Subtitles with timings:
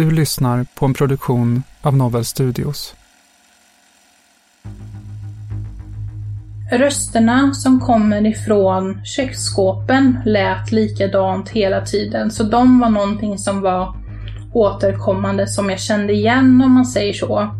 [0.00, 2.94] Du lyssnar på en produktion av Novel Studios.
[6.72, 13.96] Rösterna som kommer ifrån köksskåpen lät likadant hela tiden, så de var någonting som var
[14.52, 17.50] återkommande som jag kände igen om man säger så.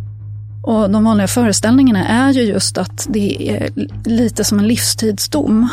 [0.63, 3.71] Och de vanliga föreställningarna är ju just att det är
[4.05, 5.69] lite som en livstidsdom.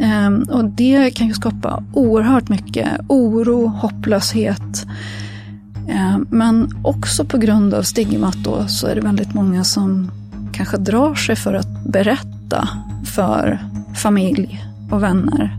[0.00, 4.86] Ehm, och det kan ju skapa oerhört mycket oro, hopplöshet.
[5.88, 10.10] Ehm, men också på grund av stigmat då så är det väldigt många som
[10.52, 12.68] kanske drar sig för att berätta
[13.14, 13.58] för
[13.94, 15.56] familj och vänner.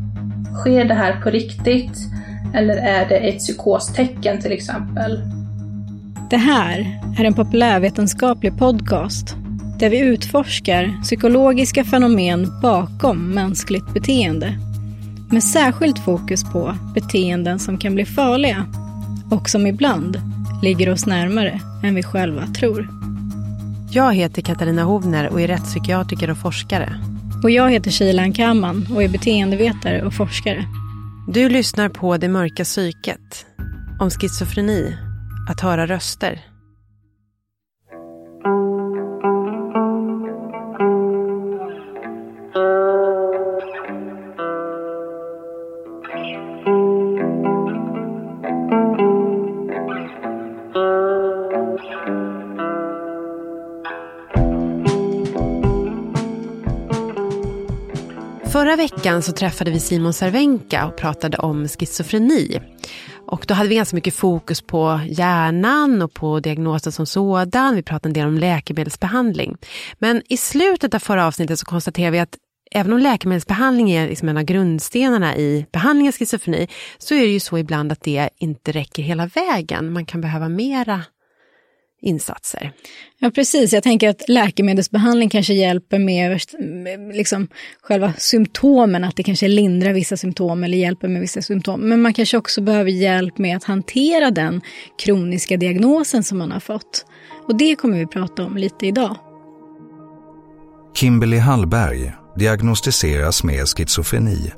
[0.54, 1.98] Sker det här på riktigt?
[2.54, 5.21] Eller är det ett psykostecken till exempel?
[6.30, 9.35] Det här är en populärvetenskaplig podcast
[9.80, 14.54] där vi utforskar psykologiska fenomen bakom mänskligt beteende.
[15.32, 18.66] Med särskilt fokus på beteenden som kan bli farliga
[19.31, 20.22] och som ibland
[20.62, 22.90] ligger oss närmare än vi själva tror.
[23.91, 26.99] Jag heter Katarina Hovner och är rättspsykiatriker och forskare.
[27.43, 30.65] Och jag heter Shilan Kamman och är beteendevetare och forskare.
[31.27, 33.46] Du lyssnar på Det mörka psyket.
[33.99, 34.98] Om schizofreni.
[35.49, 36.41] Att höra röster.
[58.78, 62.60] Veckan så träffade vi Simon Cervenka och pratade om schizofreni.
[63.28, 67.75] Och då hade vi ganska mycket fokus på hjärnan och på diagnosen som sådan.
[67.75, 69.58] Vi pratade en del om läkemedelsbehandling.
[70.00, 72.38] Men i slutet av förra avsnittet så konstaterade vi att
[72.72, 76.68] även om läkemedelsbehandling är liksom en av grundstenarna i behandling av schizofreni
[76.98, 79.94] så är det ju så ibland att det inte räcker hela vägen.
[79.94, 81.02] Man kan behöva mera
[82.01, 82.72] insatser.
[83.19, 83.73] Ja, precis.
[83.73, 86.41] Jag tänker att läkemedelsbehandling kanske hjälper med,
[87.16, 87.47] liksom,
[87.81, 91.81] själva symptomen, att det kanske lindrar vissa symptom eller hjälper med vissa symptom.
[91.81, 94.62] Men man kanske också behöver hjälp med att hantera den
[95.03, 97.06] kroniska diagnosen som man har fått.
[97.47, 99.18] Och det kommer vi prata om lite idag.
[100.96, 104.52] Kimberly Hallberg diagnostiseras med schizofreni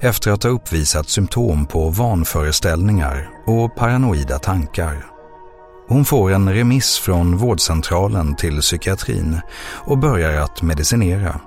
[0.00, 5.13] efter att ha uppvisat symptom på vanföreställningar och paranoida tankar.
[5.94, 9.40] Hon får en remiss från vårdcentralen till psykiatrin
[9.86, 11.40] och börjar att medicinera.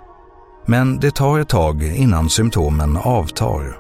[0.66, 3.78] Men det tar ett tag innan symptomen avtar.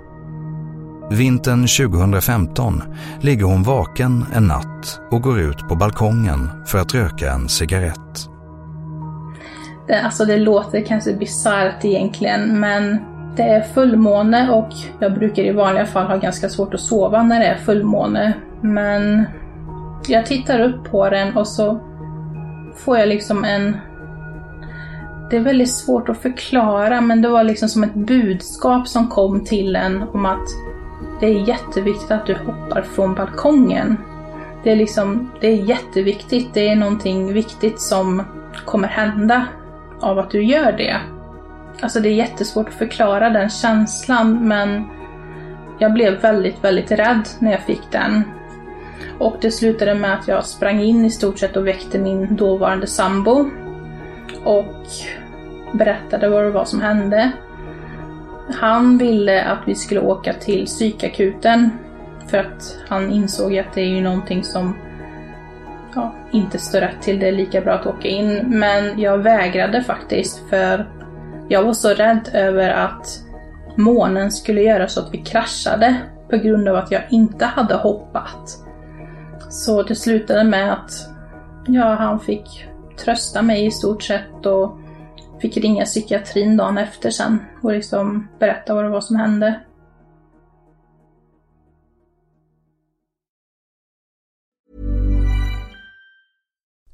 [1.11, 2.83] Vintern 2015
[3.22, 8.29] ligger hon vaken en natt och går ut på balkongen för att röka en cigarett.
[9.88, 12.97] Det, alltså det låter kanske bisarrt egentligen, men
[13.38, 14.69] det är fullmåne och
[15.00, 18.33] jag brukar i vanliga fall ha ganska svårt att sova när det är fullmåne.
[18.61, 19.25] Men
[20.09, 21.79] jag tittar upp på den och så
[22.75, 23.78] får jag liksom en...
[25.29, 29.45] Det är väldigt svårt att förklara, men det var liksom som ett budskap som kom
[29.45, 30.47] till en om att
[31.19, 33.97] det är jätteviktigt att du hoppar från balkongen.
[34.63, 36.53] Det är liksom, det är jätteviktigt.
[36.53, 38.24] Det är någonting viktigt som
[38.66, 39.45] kommer hända
[40.00, 40.97] av att du gör det.
[41.81, 44.84] Alltså det är jättesvårt att förklara den känslan, men
[45.79, 48.24] jag blev väldigt, väldigt rädd när jag fick den.
[49.19, 52.88] Och det slutade med att jag sprang in i stort sett och väckte min dåvarande
[52.88, 53.50] sambo.
[54.44, 54.85] Och
[55.74, 57.31] berättade vad det var som hände.
[58.56, 61.69] Han ville att vi skulle åka till psykakuten.
[62.28, 64.75] För att han insåg att det är ju någonting som
[65.96, 67.19] ja, inte står rätt till.
[67.19, 68.44] Det är lika bra att åka in.
[68.47, 70.88] Men jag vägrade faktiskt för
[71.47, 73.07] jag var så rädd över att
[73.75, 75.96] månen skulle göra så att vi kraschade
[76.30, 78.66] på grund av att jag inte hade hoppat.
[79.50, 80.91] Så det slutade med att
[81.68, 82.66] ja, han fick
[82.97, 84.78] trösta mig i stort sett och
[85.41, 89.59] fick ringa psykiatrin dagen efter sen och liksom berätta vad det var som hände.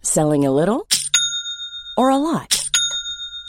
[0.01, 0.83] Selling a little
[1.97, 2.62] or a lot?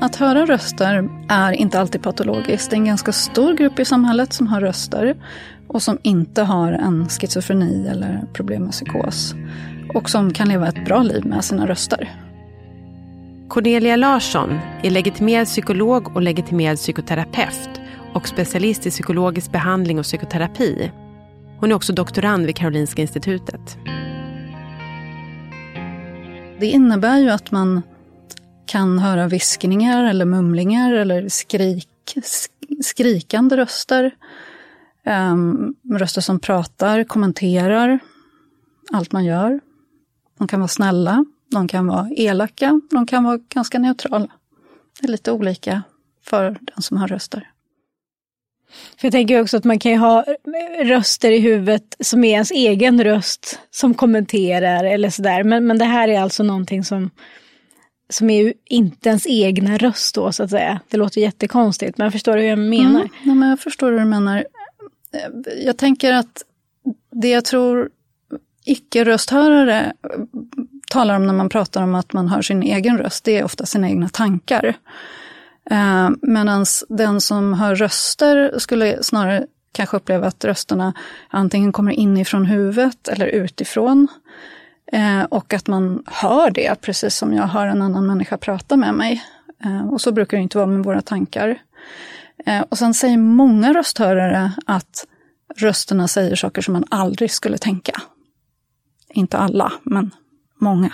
[0.00, 2.70] Att höra röster är inte alltid patologiskt.
[2.70, 5.16] Det är en ganska stor grupp i samhället som har röster
[5.68, 9.34] och som inte har en schizofreni eller problem med psykos.
[9.94, 12.14] Och som kan leva ett bra liv med sina röster.
[13.48, 17.80] Cornelia Larsson är legitimerad psykolog och legitimerad psykoterapeut
[18.14, 20.90] och specialist i psykologisk behandling och psykoterapi.
[21.60, 23.78] Hon är också doktorand vid Karolinska institutet.
[26.60, 27.82] Det innebär ju att man
[28.68, 31.88] kan höra viskningar eller mumlingar eller skrik,
[32.84, 34.14] skrikande röster.
[35.04, 37.98] Um, röster som pratar, kommenterar
[38.92, 39.60] allt man gör.
[40.38, 44.28] De kan vara snälla, de kan vara elaka, de kan vara ganska neutrala.
[45.00, 45.82] Det är lite olika
[46.24, 47.50] för den som har röster.
[48.70, 50.24] För jag tänker också att man kan ju ha
[50.82, 55.44] röster i huvudet som är ens egen röst som kommenterar eller sådär.
[55.44, 57.10] Men, men det här är alltså någonting som
[58.10, 60.80] som är ju inte ens egna röst då så att säga.
[60.88, 63.00] Det låter jättekonstigt men jag förstår hur jag menar.
[63.00, 64.44] Mm, nej, men jag förstår hur du menar.
[65.12, 66.44] Eh, jag tänker att
[67.10, 67.90] det jag tror
[68.64, 69.92] icke-rösthörare
[70.90, 73.66] talar om när man pratar om att man hör sin egen röst, det är ofta
[73.66, 74.76] sina egna tankar.
[75.70, 80.92] Eh, Medan den som hör röster skulle snarare kanske uppleva att rösterna
[81.28, 84.08] antingen kommer inifrån huvudet eller utifrån.
[84.92, 88.94] Eh, och att man hör det, precis som jag hör en annan människa prata med
[88.94, 89.22] mig.
[89.64, 91.58] Eh, och så brukar det inte vara med våra tankar.
[92.46, 95.06] Eh, och sen säger många rösthörare att
[95.56, 98.02] rösterna säger saker som man aldrig skulle tänka.
[99.14, 100.10] Inte alla, men
[100.60, 100.92] många.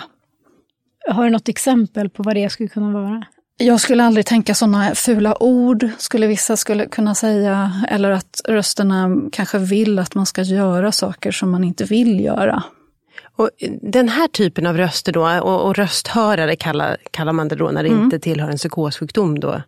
[1.09, 3.25] Har du något exempel på vad det skulle kunna vara?
[3.57, 7.71] Jag skulle aldrig tänka sådana fula ord, skulle vissa skulle kunna säga.
[7.87, 12.63] Eller att rösterna kanske vill att man ska göra saker som man inte vill göra.
[13.35, 13.49] Och
[13.81, 17.83] den här typen av röster då, och, och rösthörare kallar, kallar man det då när
[17.83, 18.03] det mm.
[18.03, 19.61] inte tillhör en psykossjukdom då?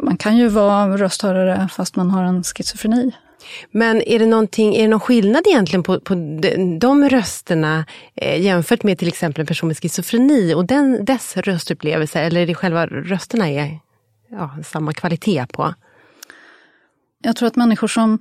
[0.00, 3.12] Man kan ju vara rösthörare fast man har en schizofreni.
[3.70, 7.84] Men är det, någonting, är det någon skillnad egentligen på, på de, de rösterna
[8.14, 12.20] eh, jämfört med till exempel en person med schizofreni och den, dess röstupplevelse?
[12.20, 13.78] Eller är det själva rösterna är
[14.30, 15.74] ja, samma kvalitet på?
[17.22, 18.18] Jag tror att människor som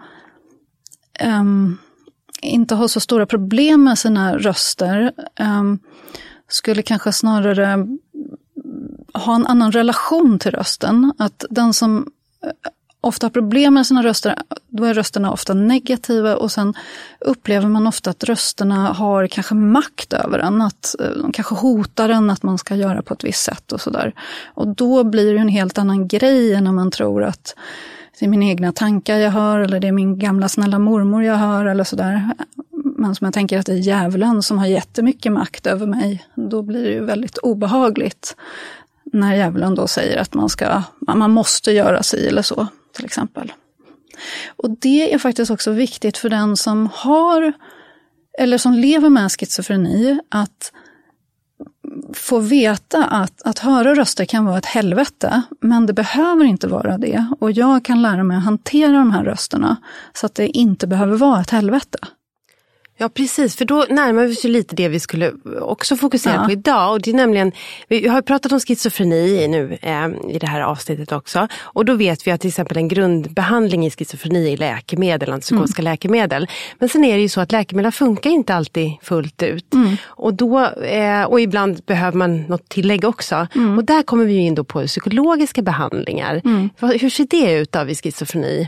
[1.25, 1.77] um,
[2.42, 5.80] inte har så stora problem med sina röster um,
[6.48, 7.88] skulle kanske snarare
[9.13, 11.13] ha en annan relation till rösten.
[11.18, 12.08] Att den som
[12.44, 12.50] eh,
[13.01, 14.36] ofta har problem med sina röster,
[14.68, 16.74] då är rösterna ofta negativa och sen
[17.20, 20.62] upplever man ofta att rösterna har kanske makt över en.
[20.62, 23.82] Att eh, de kanske hotar en att man ska göra på ett visst sätt och
[23.82, 24.13] sådär.
[24.54, 27.56] Och då blir det en helt annan grej än när man tror att
[28.19, 31.36] det är mina egna tankar jag hör eller det är min gamla snälla mormor jag
[31.36, 32.29] hör eller sådär.
[32.98, 36.62] men som jag tänker att det är djävulen som har jättemycket makt över mig, då
[36.62, 38.36] blir det ju väldigt obehagligt
[39.03, 43.53] när djävulen då säger att man, ska, man måste göra sig eller så, till exempel.
[44.48, 47.53] Och det är faktiskt också viktigt för den som har,
[48.39, 50.72] eller som lever med schizofreni, att
[52.13, 56.97] få veta att, att höra röster kan vara ett helvete, men det behöver inte vara
[56.97, 57.25] det.
[57.39, 59.75] Och jag kan lära mig att hantera de här rösterna
[60.13, 61.97] så att det inte behöver vara ett helvete.
[62.97, 66.43] Ja precis, för då närmar vi oss lite det vi skulle också fokusera ja.
[66.45, 66.91] på idag.
[66.91, 67.51] Och det är nämligen,
[67.87, 71.47] vi har pratat om schizofreni nu eh, i det här avsnittet också.
[71.61, 75.91] Och då vet vi att till exempel en grundbehandling i schizofreni är läkemedel, antipsykotiska mm.
[75.91, 76.47] läkemedel.
[76.79, 79.73] Men sen är det ju så att läkemedel funkar inte alltid fullt ut.
[79.73, 79.97] Mm.
[80.05, 83.47] Och, då, eh, och ibland behöver man något tillägg också.
[83.55, 83.77] Mm.
[83.77, 86.41] Och där kommer vi in då på psykologiska behandlingar.
[86.45, 86.69] Mm.
[86.79, 88.67] Hur ser det ut då vid schizofreni?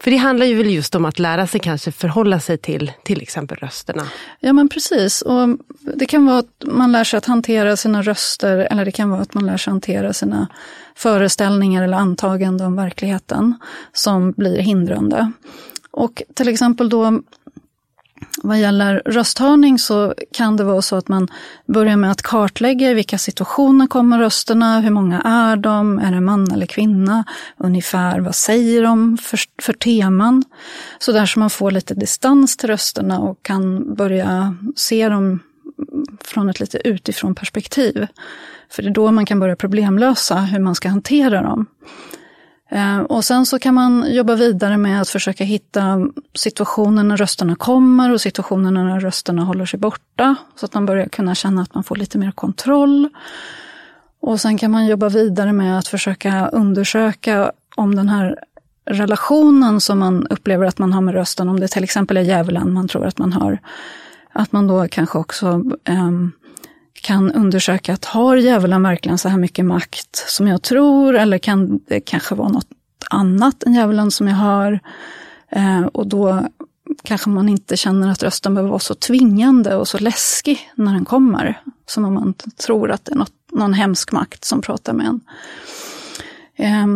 [0.00, 3.22] För det handlar ju väl just om att lära sig kanske förhålla sig till till
[3.22, 4.02] exempel rösterna.
[4.40, 5.22] Ja men precis.
[5.22, 5.48] Och
[5.94, 9.20] det kan vara att man lär sig att hantera sina röster eller det kan vara
[9.20, 10.48] att man lär sig hantera sina
[10.94, 13.54] föreställningar eller antaganden om verkligheten
[13.92, 15.32] som blir hindrande.
[15.90, 17.20] Och till exempel då
[18.42, 21.28] vad gäller rösthörning så kan det vara så att man
[21.66, 26.20] börjar med att kartlägga i vilka situationer kommer rösterna, hur många är de, är det
[26.20, 27.24] man eller kvinna,
[27.56, 30.44] ungefär vad säger de för, för teman.
[30.98, 35.40] Så där så man får lite distans till rösterna och kan börja se dem
[36.24, 38.06] från ett lite utifrån perspektiv.
[38.70, 41.66] För det är då man kan börja problemlösa hur man ska hantera dem.
[42.72, 47.56] Eh, och sen så kan man jobba vidare med att försöka hitta situationer när rösterna
[47.56, 50.36] kommer och situationer när rösterna håller sig borta.
[50.56, 53.08] Så att man börjar kunna känna att man får lite mer kontroll.
[54.20, 58.38] Och sen kan man jobba vidare med att försöka undersöka om den här
[58.84, 62.72] relationen som man upplever att man har med rösten, om det till exempel är djävulen
[62.72, 63.58] man tror att man hör,
[64.32, 65.46] att man då kanske också
[65.88, 66.32] um,
[67.00, 71.80] kan undersöka att har djävulen verkligen så här mycket makt som jag tror, eller kan
[71.88, 72.68] det kanske vara något
[73.10, 74.80] annat än djävulen som jag hör?
[75.48, 76.48] Eh, och då
[77.02, 81.04] kanske man inte känner att rösten behöver vara så tvingande och så läskig när den
[81.04, 81.62] kommer.
[81.86, 82.34] Som om man
[82.66, 85.20] tror att det är något, någon hemsk makt som pratar med en.
[86.56, 86.86] Eh,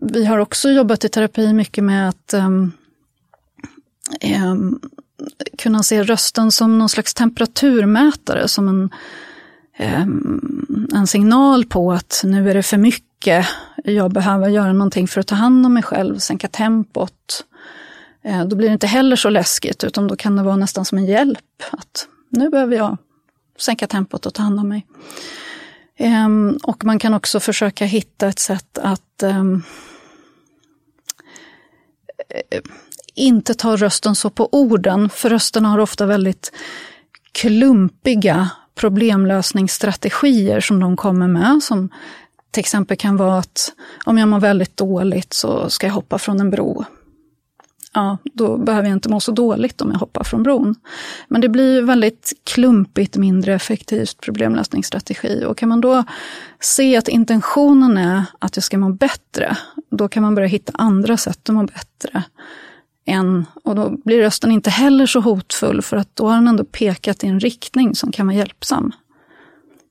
[0.00, 2.50] vi har också jobbat i terapi mycket med att eh,
[5.58, 8.90] kunna se rösten som någon slags temperaturmätare, som en
[9.82, 13.46] Ehm, en signal på att nu är det för mycket,
[13.84, 17.44] jag behöver göra någonting för att ta hand om mig själv, sänka tempot.
[18.24, 20.98] Eh, då blir det inte heller så läskigt, utan då kan det vara nästan som
[20.98, 21.62] en hjälp.
[21.70, 22.96] Att nu behöver jag
[23.58, 24.86] sänka tempot och ta hand om mig.
[25.96, 29.62] Ehm, och man kan också försöka hitta ett sätt att ehm,
[32.28, 32.60] eh,
[33.14, 36.52] inte ta rösten så på orden, för rösterna har ofta väldigt
[37.32, 41.62] klumpiga problemlösningsstrategier som de kommer med.
[41.62, 41.88] Som
[42.50, 43.72] till exempel kan vara att
[44.04, 46.84] om jag mår väldigt dåligt så ska jag hoppa från en bro.
[47.94, 50.74] Ja, då behöver jag inte må så dåligt om jag hoppar från bron.
[51.28, 55.44] Men det blir väldigt klumpigt, mindre effektivt problemlösningsstrategi.
[55.44, 56.04] Och kan man då
[56.60, 59.56] se att intentionen är att jag ska må bättre,
[59.90, 62.22] då kan man börja hitta andra sätt att må bättre
[63.06, 66.64] än, och då blir rösten inte heller så hotfull för att då har den ändå
[66.64, 68.92] pekat i en riktning som kan vara hjälpsam.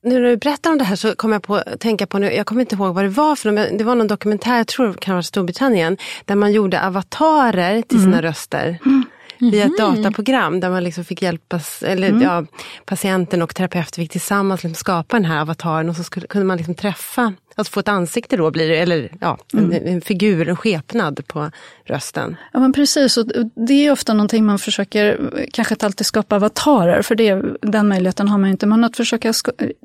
[0.04, 2.34] Nu när du berättar om det här så kommer jag på att tänka på, nu,
[2.34, 4.88] jag kommer inte ihåg vad det var för något, det var någon dokumentär, jag tror
[4.88, 8.22] det kan vara Storbritannien, där man gjorde avatarer till sina mm.
[8.22, 8.80] röster.
[8.86, 9.06] Mm
[9.42, 9.96] via ett mhm.
[9.96, 12.22] dataprogram där man liksom fick hjälpa, eller mm.
[12.22, 12.46] ja,
[12.86, 16.58] patienten och terapeuten fick tillsammans liksom skapa den här avataren och så skulle, kunde man
[16.58, 19.72] liksom träffa, alltså få ett ansikte då blir det, eller ja, mm.
[19.72, 21.52] en, en, figur, en skepnad på
[21.86, 22.36] rösten.
[22.54, 23.26] Ja men precis, och
[23.68, 28.28] det är ofta någonting man försöker, kanske inte alltid skapa avatarer, för det, den möjligheten
[28.28, 29.34] har man inte, men att försöka,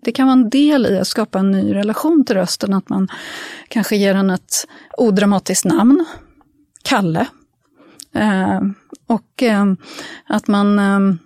[0.03, 3.09] det kan vara en del i att skapa en ny relation till rösten, att man
[3.69, 6.05] kanske ger den ett odramatiskt namn,
[6.83, 7.27] Kalle.
[8.15, 8.61] Eh,
[9.07, 9.65] och eh,
[10.27, 11.17] att man eh,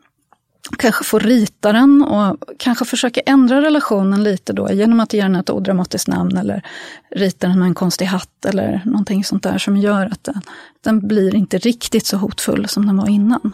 [0.79, 5.37] kanske får rita den och kanske försöka ändra relationen lite då genom att ge den
[5.37, 6.63] ett odramatiskt namn eller
[7.11, 10.41] rita den med en konstig hatt eller någonting sånt där som gör att den,
[10.85, 13.53] den blir inte riktigt så hotfull som den var innan.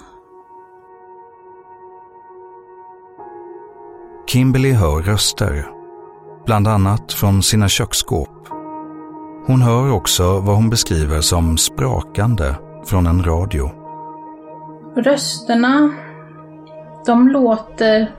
[4.29, 5.67] Kimberly hör röster,
[6.47, 8.49] bland annat från sina köksskåp.
[9.47, 12.55] Hon hör också vad hon beskriver som sprakande
[12.87, 13.71] från en radio.
[14.97, 15.95] Rösterna,
[17.07, 18.11] de låter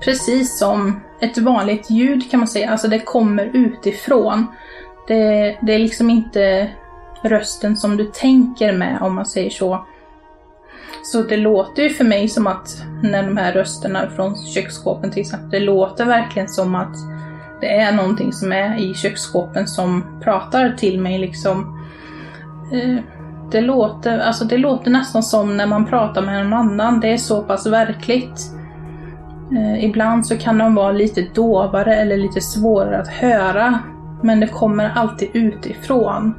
[0.00, 2.70] precis som ett vanligt ljud kan man säga.
[2.70, 4.46] Alltså det kommer utifrån.
[5.08, 6.70] Det, det är liksom inte
[7.22, 9.86] rösten som du tänker med om man säger så.
[11.02, 15.20] Så det låter ju för mig som att när de här rösterna från köksskåpen till
[15.20, 16.94] exempel, det låter verkligen som att
[17.60, 21.86] det är någonting som är i köksskåpen som pratar till mig liksom.
[22.72, 23.17] Eh,
[23.50, 27.00] det låter, alltså det låter nästan som när man pratar med någon annan.
[27.00, 28.52] Det är så pass verkligt.
[29.52, 33.78] Eh, ibland så kan de vara lite dovare eller lite svårare att höra.
[34.22, 36.34] Men det kommer alltid utifrån.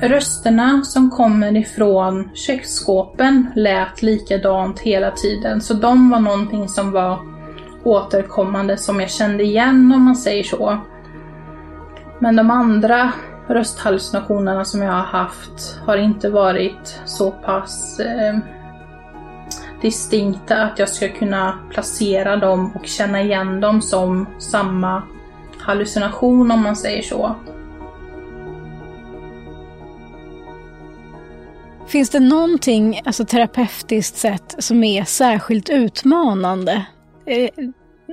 [0.00, 7.18] Rösterna som kommer ifrån köksskåpen lät likadant hela tiden, så de var någonting som var
[7.84, 10.78] återkommande som jag kände igen om man säger så.
[12.18, 13.12] Men de andra
[13.48, 18.38] rösthallucinationerna som jag har haft har inte varit så pass eh,
[19.82, 25.02] distinkta att jag ska kunna placera dem och känna igen dem som samma
[25.58, 27.36] hallucination om man säger så.
[31.86, 36.86] Finns det någonting alltså, terapeutiskt sett som är särskilt utmanande?
[37.26, 37.48] Eh,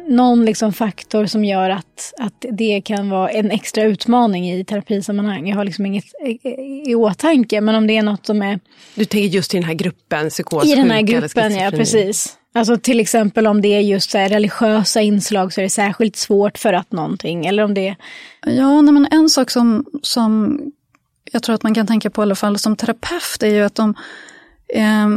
[0.07, 5.49] någon liksom faktor som gör att, att det kan vara en extra utmaning i terapisammanhang?
[5.49, 8.59] Jag har liksom inget i, i åtanke, men om det är något som är...
[8.95, 12.37] Du tänker just i den här gruppen, psykos, I den här gruppen, ja precis.
[12.55, 16.57] Alltså till exempel om det är just så religiösa inslag så är det särskilt svårt
[16.57, 17.95] för att någonting, eller om det är...
[18.45, 20.59] Ja, nej, men en sak som, som
[21.31, 23.75] jag tror att man kan tänka på i alla fall som terapeut är ju att
[23.75, 23.95] de
[24.67, 25.07] eh,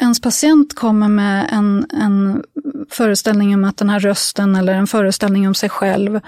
[0.00, 2.44] ens patient kommer med en, en
[2.90, 6.20] föreställning om att den här rösten eller en föreställning om sig själv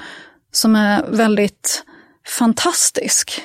[0.53, 1.85] som är väldigt
[2.27, 3.43] fantastisk.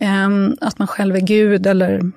[0.00, 2.12] Ehm, att man själv är Gud eller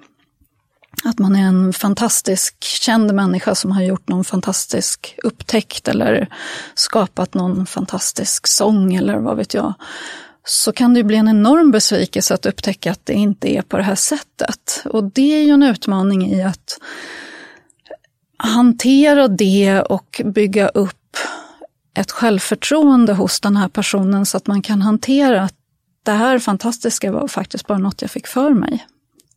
[1.03, 6.27] att man är en fantastisk känd människa som har gjort någon fantastisk upptäckt eller
[6.75, 9.73] skapat någon fantastisk sång eller vad vet jag
[10.47, 13.83] så kan det bli en enorm besvikelse att upptäcka att det inte är på det
[13.83, 14.83] här sättet.
[14.85, 16.79] Och det är ju en utmaning i att
[18.37, 21.17] hantera det och bygga upp
[21.93, 25.55] ett självförtroende hos den här personen så att man kan hantera att
[26.03, 28.85] det här fantastiska var faktiskt bara något jag fick för mig.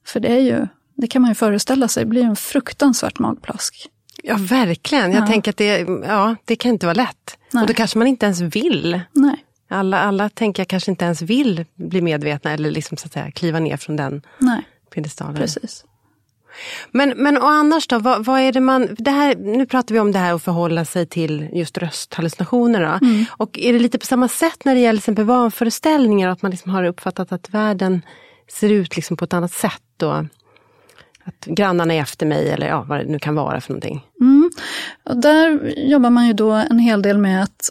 [0.07, 3.91] För det är ju, det kan man ju föreställa sig, det blir en fruktansvärt magplask.
[4.23, 5.13] Ja, verkligen.
[5.13, 5.27] Jag ja.
[5.27, 7.39] tänker att det, ja, det kan inte vara lätt.
[7.53, 7.63] Nej.
[7.63, 9.01] Och då kanske man inte ens vill.
[9.13, 9.45] Nej.
[9.69, 13.31] Alla, alla tänker jag kanske inte ens vill bli medvetna eller liksom, så att säga,
[13.31, 14.63] kliva ner från den Nej,
[14.95, 15.37] piedestalen.
[15.37, 15.85] Precis.
[16.91, 18.89] Men, men och annars då, vad, vad, är det man...
[18.99, 22.99] Det här, nu pratar vi om det här att förhålla sig till just rösthallucinationer.
[23.03, 23.25] Mm.
[23.31, 26.71] Och är det lite på samma sätt när det gäller exempel vanföreställningar, att man liksom
[26.73, 28.03] har uppfattat att världen
[28.53, 29.83] ser ut liksom på ett annat sätt?
[29.97, 30.27] Då?
[31.25, 34.07] Att grannarna är efter mig eller ja, vad det nu kan vara för någonting.
[34.21, 34.51] Mm.
[35.05, 37.71] Och där jobbar man ju då en hel del med att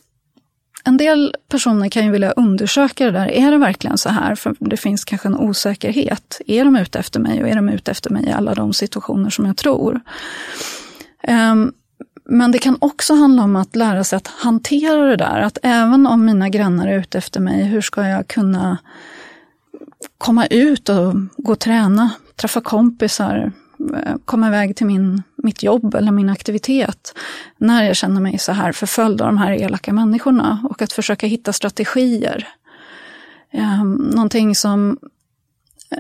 [0.88, 3.32] en del personer kan ju vilja undersöka det där.
[3.32, 4.36] Är det verkligen så här?
[4.36, 6.41] För det finns kanske en osäkerhet.
[6.47, 9.30] Är de ute efter mig och är de ute efter mig i alla de situationer
[9.30, 10.02] som jag tror?
[11.28, 11.73] Um,
[12.26, 15.41] men det kan också handla om att lära sig att hantera det där.
[15.41, 18.78] Att även om mina grannar är ute efter mig, hur ska jag kunna
[20.17, 23.52] komma ut och gå och träna, träffa kompisar,
[24.26, 27.13] komma iväg till min, mitt jobb eller min aktivitet
[27.58, 31.28] när jag känner mig så här förföljd av de här elaka människorna och att försöka
[31.28, 32.47] hitta strategier.
[33.52, 34.97] Eh, någonting som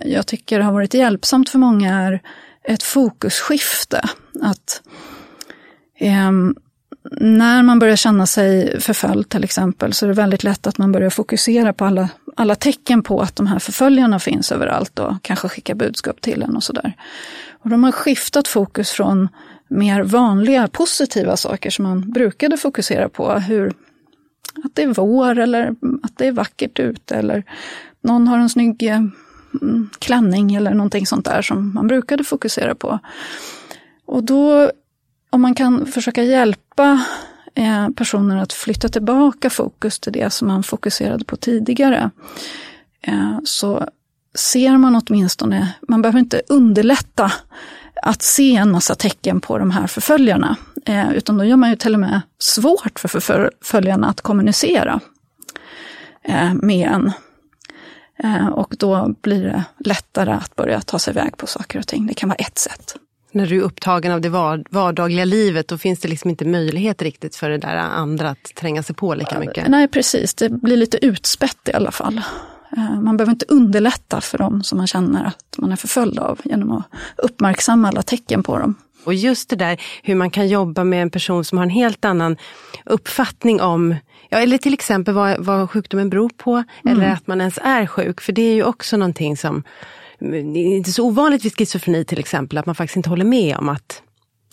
[0.05, 2.21] jag tycker har varit hjälpsamt för många är
[2.63, 4.01] ett fokusskifte.
[4.41, 4.81] Att
[5.99, 6.31] eh,
[7.11, 10.91] när man börjar känna sig förföljd till exempel så är det väldigt lätt att man
[10.91, 15.49] börjar fokusera på alla, alla tecken på att de här förföljarna finns överallt och kanske
[15.49, 16.93] skicka budskap till en och sådär.
[17.59, 19.29] Och de har skiftat fokus från
[19.67, 23.31] mer vanliga positiva saker som man brukade fokusera på.
[23.31, 23.73] Hur,
[24.63, 27.43] att det är vår eller att det är vackert ute eller
[28.01, 29.01] någon har en snygg eh,
[29.61, 32.99] mm, klänning eller någonting sånt där som man brukade fokusera på.
[34.05, 34.71] Och då,
[35.29, 37.03] om man kan försöka hjälpa
[37.55, 42.11] eh, personer att flytta tillbaka fokus till det som man fokuserade på tidigare,
[43.01, 43.89] eh, så
[44.37, 47.31] ser man åtminstone, man behöver inte underlätta
[48.01, 50.55] att se en massa tecken på de här förföljarna.
[50.85, 54.99] Eh, utan då gör man ju till och med svårt för förföljarna att kommunicera
[56.23, 57.11] eh, med en.
[58.23, 62.07] Eh, och då blir det lättare att börja ta sig iväg på saker och ting.
[62.07, 62.95] Det kan vara ett sätt.
[63.31, 64.29] När du är upptagen av det
[64.69, 68.83] vardagliga livet, då finns det liksom inte möjlighet riktigt för det där andra att tränga
[68.83, 69.67] sig på lika mycket?
[69.67, 70.33] Nej, precis.
[70.33, 72.21] Det blir lite utspätt i alla fall.
[72.77, 76.39] Eh, man behöver inte underlätta för dem som man känner att man är förföljd av
[76.43, 76.85] genom att
[77.17, 78.75] uppmärksamma alla tecken på dem.
[79.03, 82.05] Och just det där hur man kan jobba med en person som har en helt
[82.05, 82.37] annan
[82.85, 83.95] uppfattning om,
[84.29, 86.65] ja, eller till exempel vad, vad sjukdomen beror på, mm.
[86.83, 88.21] eller att man ens är sjuk.
[88.21, 89.63] För det är ju också någonting som
[90.19, 93.57] det är inte så ovanligt vid schizofreni till exempel, att man faktiskt inte håller med
[93.57, 94.01] om att,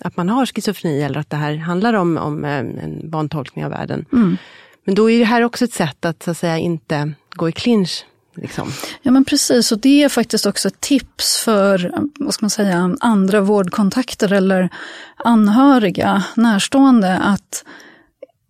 [0.03, 4.05] att man har schizofreni eller att det här handlar om, om en vantolkning av världen.
[4.13, 4.37] Mm.
[4.85, 7.51] Men då är det här också ett sätt att, så att säga, inte gå i
[7.51, 8.05] clinch
[8.37, 8.71] Liksom.
[9.01, 12.95] Ja men precis, och det är faktiskt också ett tips för vad ska man säga,
[12.99, 14.69] andra vårdkontakter eller
[15.15, 17.63] anhöriga, närstående, att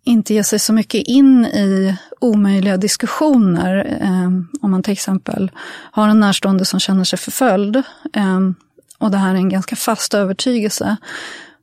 [0.04, 3.98] inte ge sig så mycket in i omöjliga diskussioner.
[4.00, 4.30] Eh,
[4.62, 5.50] om man till exempel
[5.90, 7.76] har en närstående som känner sig förföljd
[8.12, 8.40] eh,
[8.98, 10.96] och det här är en ganska fast övertygelse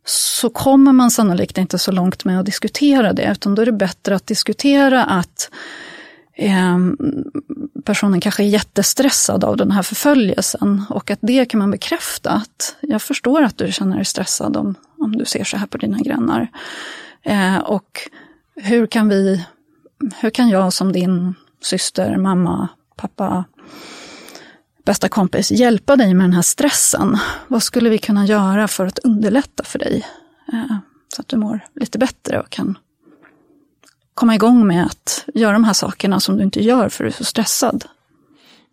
[0.05, 3.71] så kommer man sannolikt inte så långt med att diskutera det, utan då är det
[3.71, 5.49] bättre att diskutera att
[6.35, 6.77] eh,
[7.85, 12.31] personen kanske är jättestressad av den här förföljelsen och att det kan man bekräfta.
[12.31, 15.77] att Jag förstår att du känner dig stressad om, om du ser så här på
[15.77, 16.47] dina grannar.
[17.23, 18.09] Eh, och
[18.55, 19.45] hur kan vi,
[20.19, 23.43] hur kan jag som din syster, mamma, pappa,
[24.85, 27.17] bästa kompis hjälpa dig med den här stressen?
[27.47, 30.05] Vad skulle vi kunna göra för att underlätta för dig?
[30.53, 30.77] Eh,
[31.15, 32.77] så att du mår lite bättre och kan
[34.13, 37.13] komma igång med att göra de här sakerna som du inte gör för du är
[37.13, 37.85] så stressad.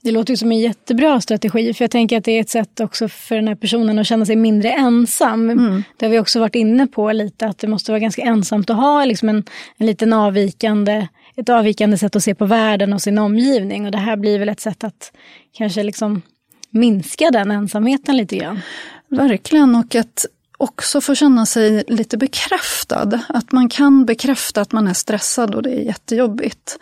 [0.02, 2.80] Det låter ju som en jättebra strategi, för jag tänker att det är ett sätt
[2.80, 5.50] också för den här personen att känna sig mindre ensam.
[5.50, 5.82] Mm.
[5.96, 8.76] Det har vi också varit inne på lite, att det måste vara ganska ensamt att
[8.76, 9.44] ha liksom en,
[9.76, 13.86] en liten avvikande, ett avvikande sätt att se på världen och sin omgivning.
[13.86, 15.12] Och det här blir väl ett sätt att
[15.52, 16.22] kanske liksom
[16.70, 18.60] minska den ensamheten lite grann.
[19.08, 20.26] Verkligen, och att
[20.60, 23.20] också få känna sig lite bekräftad.
[23.28, 26.78] Att man kan bekräfta att man är stressad och det är jättejobbigt.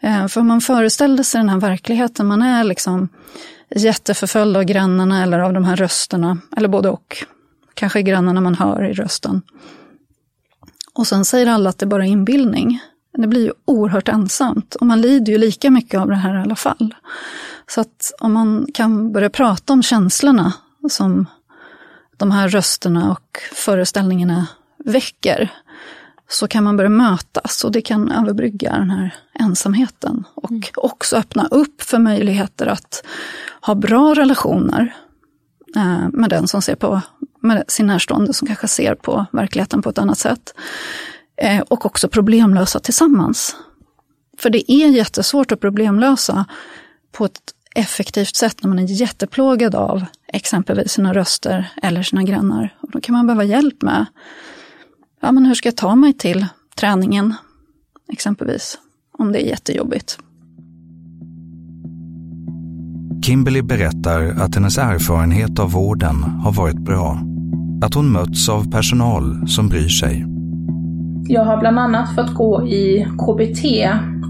[0.00, 3.08] Eh, för man föreställer sig den här verkligheten, man är liksom
[3.74, 7.24] jätteförföljd av grannarna eller av de här rösterna, eller både och.
[7.74, 9.42] Kanske grannarna man hör i rösten.
[10.94, 12.80] Och sen säger alla att det bara är inbildning.
[13.18, 16.42] Det blir ju oerhört ensamt och man lider ju lika mycket av det här i
[16.42, 16.94] alla fall.
[17.66, 20.52] Så att om man kan börja prata om känslorna
[20.90, 21.26] som
[22.16, 24.46] de här rösterna och föreställningarna
[24.84, 25.52] väcker,
[26.28, 30.24] så kan man börja mötas och det kan överbrygga den här ensamheten.
[30.34, 30.62] Och mm.
[30.76, 33.04] också öppna upp för möjligheter att
[33.60, 34.94] ha bra relationer
[35.76, 37.00] eh, med den som ser på,
[37.40, 40.54] med sin närstående som kanske ser på verkligheten på ett annat sätt.
[41.36, 43.56] Eh, och också problemlösa tillsammans.
[44.38, 46.44] För det är jättesvårt att problemlösa
[47.12, 47.40] på ett
[47.74, 52.76] effektivt sätt när man är jätteplågad av exempelvis sina röster eller sina grannar.
[52.80, 54.06] Och då kan man behöva hjälp med,
[55.20, 57.34] ja men hur ska jag ta mig till träningen
[58.12, 58.78] exempelvis,
[59.18, 60.18] om det är jättejobbigt.
[63.26, 67.18] Kimberly berättar att hennes erfarenhet av vården har varit bra.
[67.82, 70.26] Att hon mötts av personal som bryr sig.
[71.28, 73.64] Jag har bland annat fått gå i KBT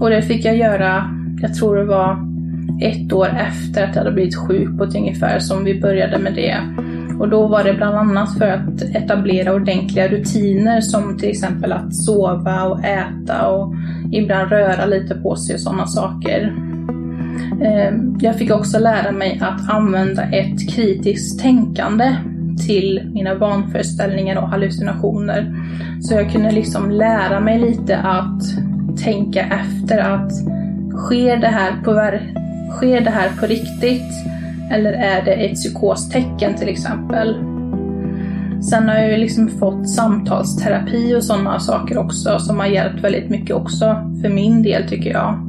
[0.01, 1.09] och det fick jag göra,
[1.41, 2.34] jag tror det var
[2.81, 6.33] ett år efter att jag hade blivit sjuk på ett ungefär som vi började med
[6.33, 6.57] det.
[7.19, 11.95] Och då var det bland annat för att etablera ordentliga rutiner som till exempel att
[11.95, 13.73] sova och äta och
[14.11, 16.53] ibland röra lite på sig och sådana saker.
[17.61, 22.15] Eh, jag fick också lära mig att använda ett kritiskt tänkande
[22.67, 25.53] till mina vanföreställningar och hallucinationer.
[26.01, 28.41] Så jag kunde liksom lära mig lite att
[29.03, 30.31] tänka efter att
[30.95, 31.93] sker det här på
[32.71, 34.11] Sker det här på riktigt?
[34.71, 37.35] Eller är det ett psykostecken till exempel?
[38.69, 43.29] Sen har jag ju liksom fått samtalsterapi och sådana saker också som har hjälpt väldigt
[43.29, 43.85] mycket också
[44.21, 45.39] för min del tycker jag.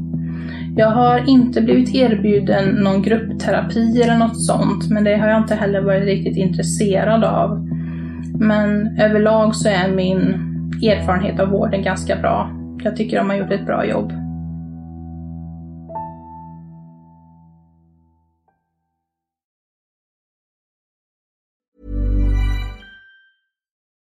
[0.77, 5.55] Jag har inte blivit erbjuden någon gruppterapi eller något sånt, men det har jag inte
[5.55, 7.69] heller varit riktigt intresserad av.
[8.39, 10.19] Men överlag så är min
[10.83, 12.51] erfarenhet av vården ganska bra.
[12.83, 14.13] Jag tycker de har gjort ett bra jobb.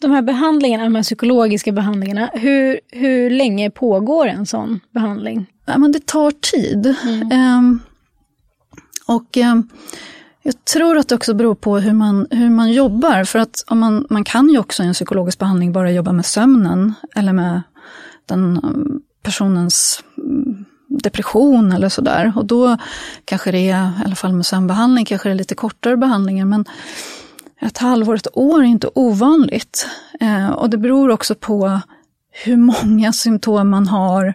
[0.00, 5.46] De här behandlingarna, de här psykologiska behandlingarna, hur, hur länge pågår en sån behandling?
[5.66, 6.94] Ja, men det tar tid.
[7.32, 7.80] Um,
[9.06, 9.68] och um,
[10.42, 13.24] jag tror att det också beror på hur man, hur man jobbar.
[13.24, 16.26] För att om man, man kan ju också i en psykologisk behandling bara jobba med
[16.26, 17.62] sömnen eller med
[18.26, 22.32] den um, personens mm, depression eller sådär.
[22.36, 22.76] Och då
[23.24, 26.44] kanske det är, i alla fall med sömnbehandling, kanske det är lite kortare behandlingar.
[26.44, 26.64] Men
[27.60, 29.86] ett halvår, ett år är inte ovanligt.
[30.20, 31.80] Eh, och det beror också på
[32.44, 34.34] hur många symptom man har,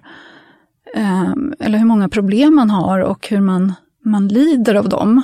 [0.96, 5.22] eh, eller hur många problem man har och hur man, man lider av dem.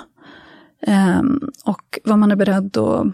[0.81, 1.21] Eh,
[1.65, 3.07] och vad man är beredd att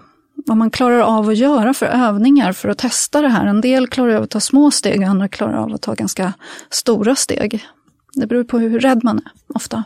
[0.46, 3.46] vad man klarar av att göra för övningar för att testa det här.
[3.46, 6.34] En del klarar av att ta små steg, andra klarar av att ta ganska
[6.70, 7.66] stora steg.
[8.14, 9.84] Det beror på hur rädd man är, ofta.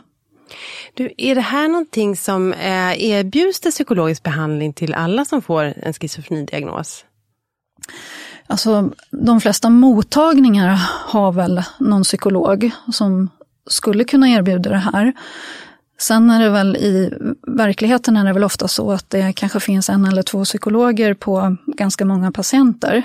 [0.94, 5.74] Du, är det här någonting som eh, erbjuds det psykologisk behandling till alla som får
[5.76, 7.04] en schizofrenidiagnos?
[8.46, 13.30] Alltså, de flesta mottagningar har väl någon psykolog som
[13.70, 15.12] skulle kunna erbjuda det här.
[15.98, 17.12] Sen är det väl i
[17.46, 21.56] verkligheten är det väl ofta så att det kanske finns en eller två psykologer på
[21.66, 23.02] ganska många patienter.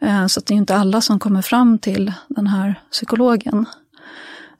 [0.00, 3.66] Eh, så det är inte alla som kommer fram till den här psykologen.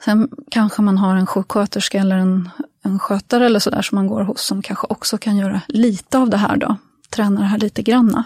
[0.05, 2.51] Sen kanske man har en sjuksköterska eller en,
[2.83, 6.31] en skötare eller sådär som man går hos som kanske också kan göra lite av
[6.31, 6.77] det här då.
[7.11, 8.25] Träna det här lite granna.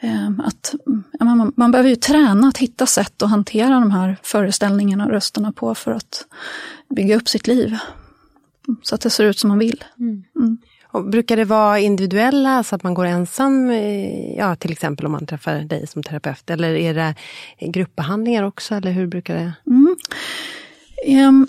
[0.00, 0.74] Ehm, att,
[1.20, 5.52] man, man behöver ju träna att hitta sätt att hantera de här föreställningarna och rösterna
[5.52, 6.26] på för att
[6.96, 7.78] bygga upp sitt liv.
[8.82, 9.84] Så att det ser ut som man vill.
[9.98, 10.58] Mm.
[10.92, 15.12] Och brukar det vara individuella, så att man går ensam, eh, ja, till exempel om
[15.12, 16.50] man träffar dig som terapeut?
[16.50, 17.14] Eller är det
[17.66, 19.52] gruppbehandlingar också, eller hur brukar det?
[19.66, 19.96] Mm.
[21.06, 21.48] Um,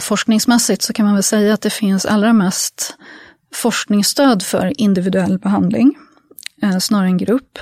[0.00, 2.96] forskningsmässigt så kan man väl säga att det finns allra mest
[3.54, 5.94] forskningsstöd för individuell behandling,
[6.62, 7.58] eh, snarare än grupp.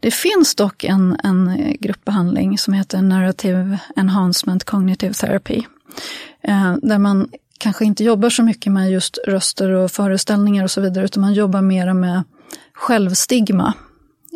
[0.00, 5.62] Det finns dock en, en eh, gruppbehandling som heter Narrative Enhancement Cognitive Therapy,
[6.82, 11.04] där man kanske inte jobbar så mycket med just röster och föreställningar och så vidare,
[11.04, 12.22] utan man jobbar mera med
[12.72, 13.74] självstigma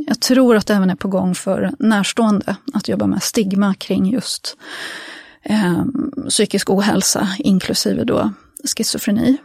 [0.06, 4.06] jag tror att det även är på gång för närstående att jobba med stigma kring
[4.06, 4.56] just
[5.42, 5.84] eh,
[6.28, 8.32] psykisk ohälsa, inklusive då
[8.76, 9.36] schizofreni.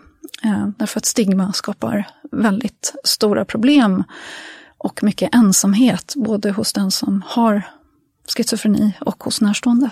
[0.44, 4.04] Eh, därför att stigma skapar väldigt stora problem
[4.78, 7.62] och mycket ensamhet, både hos den som har
[8.36, 9.90] schizofreni och hos närstående.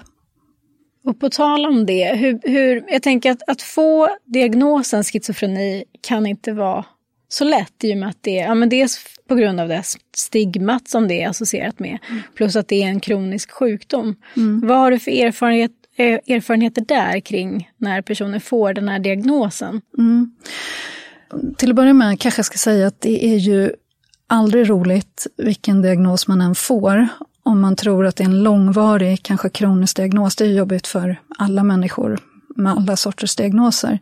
[1.03, 6.25] Och på tal om det, hur, hur, jag tänker att, att få diagnosen schizofreni kan
[6.25, 6.85] inte vara
[7.33, 9.83] så lätt i och med att det, ja, men dels på grund av det
[10.15, 12.21] stigmat som det är associerat med, mm.
[12.35, 14.15] plus att det är en kronisk sjukdom.
[14.37, 14.67] Mm.
[14.67, 19.81] Vad har du för erfarenhet, eh, erfarenheter där kring när personer får den här diagnosen?
[19.97, 20.35] Mm.
[21.57, 23.71] Till att börja med kanske jag ska säga att det är ju
[24.27, 27.07] aldrig roligt vilken diagnos man än får
[27.43, 30.35] om man tror att det är en långvarig, kanske kronisk diagnos.
[30.35, 32.19] Det är jobbigt för alla människor
[32.55, 33.99] med alla sorters diagnoser.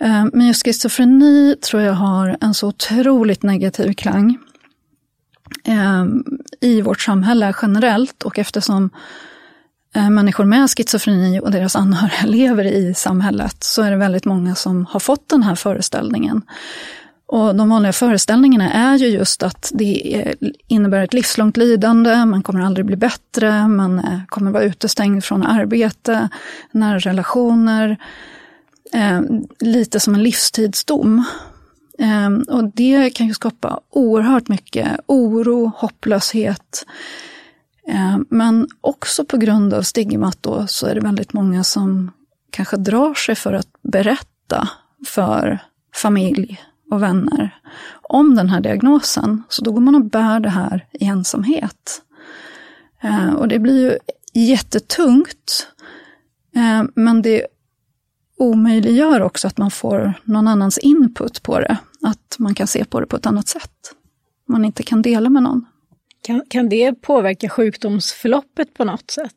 [0.00, 4.38] Eh, men just schizofreni tror jag har en så otroligt negativ klang
[5.64, 6.04] eh,
[6.60, 8.90] i vårt samhälle generellt och eftersom
[9.94, 14.54] eh, människor med schizofreni och deras anhöriga lever i samhället så är det väldigt många
[14.54, 16.42] som har fått den här föreställningen.
[17.26, 20.24] Och de vanliga föreställningarna är ju just att det
[20.68, 26.28] innebär ett livslångt lidande, man kommer aldrig bli bättre, man kommer vara utestängd från arbete,
[26.72, 27.96] nära relationer,
[28.92, 29.20] eh,
[29.60, 31.24] lite som en livstidsdom.
[31.98, 36.86] Eh, och det kan ju skapa oerhört mycket oro, hopplöshet.
[37.88, 42.10] Eh, men också på grund av stigmat då så är det väldigt många som
[42.50, 44.68] kanske drar sig för att berätta
[45.06, 45.58] för
[45.94, 47.60] familj och vänner
[48.02, 49.42] om den här diagnosen.
[49.48, 52.02] Så då går man och bär det här i ensamhet.
[53.02, 53.98] Eh, och det blir ju
[54.42, 55.66] jättetungt.
[56.56, 57.46] Eh, men det
[58.38, 61.76] omöjliggör också att man får någon annans input på det.
[62.02, 63.94] Att man kan se på det på ett annat sätt.
[64.48, 65.66] Man inte kan dela med någon.
[66.22, 69.32] Kan, kan det påverka sjukdomsförloppet på något sätt?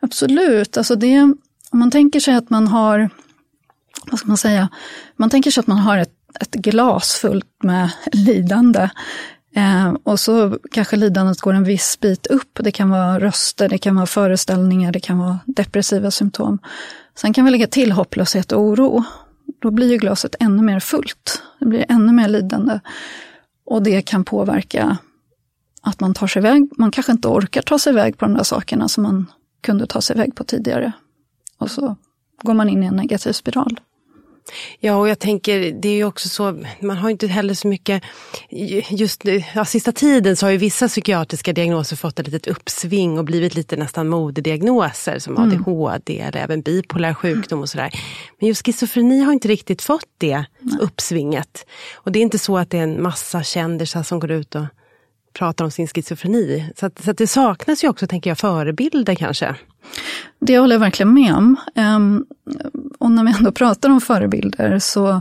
[0.00, 0.76] Absolut.
[0.76, 1.20] Alltså det,
[1.70, 3.10] om man tänker sig att man har,
[4.10, 4.68] vad ska man säga,
[5.16, 8.88] man tänker sig att man har ett, ett glas fullt med lidande.
[9.56, 12.58] Eh, och så kanske lidandet går en viss bit upp.
[12.62, 16.58] Det kan vara röster, det kan vara föreställningar, det kan vara depressiva symptom.
[17.14, 19.04] Sen kan vi lägga till hopplöshet och oro.
[19.58, 21.42] Då blir ju glaset ännu mer fullt.
[21.58, 22.80] Det blir ännu mer lidande.
[23.66, 24.96] Och det kan påverka
[25.82, 26.70] att man tar sig iväg.
[26.78, 29.26] Man kanske inte orkar ta sig iväg på de där sakerna som man
[29.60, 30.92] kunde ta sig iväg på tidigare.
[31.58, 31.96] Och så
[32.42, 33.80] går man in i en negativ spiral.
[34.80, 38.02] Ja, och jag tänker, det är ju också så, man har inte heller så mycket,
[38.90, 39.22] just
[39.54, 43.54] ja, sista tiden så har ju vissa psykiatriska diagnoser fått ett litet uppsving och blivit
[43.54, 45.48] lite nästan modediagnoser som mm.
[45.48, 47.90] ADHD eller även bipolär sjukdom och sådär.
[48.40, 50.78] Men just schizofreni har inte riktigt fått det Nej.
[50.80, 51.66] uppsvinget.
[51.94, 54.64] Och det är inte så att det är en massa kändisar som går ut och
[55.34, 56.72] pratar om sin schizofreni.
[56.76, 59.54] Så, att, så att det saknas ju också, tänker jag, förebilder kanske.
[60.40, 61.56] Det håller jag verkligen med om.
[61.74, 62.26] Um,
[62.98, 65.20] och när vi ändå pratar om förebilder så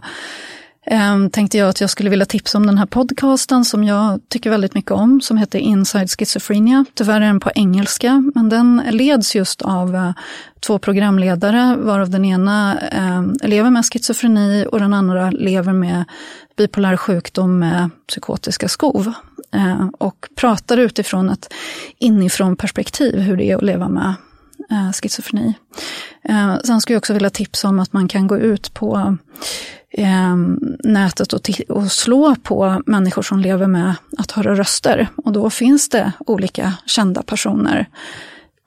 [0.91, 4.49] um, tänkte jag att jag skulle vilja tipsa om den här podcasten som jag tycker
[4.49, 6.85] väldigt mycket om, som heter Inside Schizophrenia.
[6.93, 10.11] Tyvärr är den på engelska, men den leds just av uh,
[10.59, 16.03] två programledare, varav den ena eh, lever med schizofreni och den andra lever med
[16.57, 19.13] bipolär sjukdom med psykotiska skov.
[19.53, 21.53] Eh, och pratar utifrån ett
[21.97, 24.13] inifrån perspektiv hur det är att leva med
[24.71, 25.53] eh, schizofreni.
[26.23, 29.17] Eh, sen skulle jag också vilja tipsa om att man kan gå ut på
[30.83, 35.07] nätet och, och, slå på människor som lever med att höra röster.
[35.15, 37.89] Och då finns det olika kända personer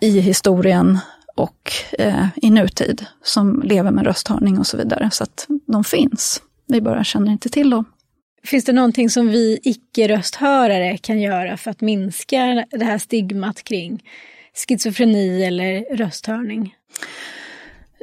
[0.01, 0.99] i historien
[1.37, 5.11] och eh, i nutid som lever med rösthörning och så vidare.
[5.13, 6.43] Så att de finns.
[6.67, 7.85] Vi bara känner inte till dem.
[8.47, 14.03] Finns det någonting som vi icke-rösthörare kan göra för att minska det här stigmat kring
[14.55, 16.75] schizofreni eller rösthörning?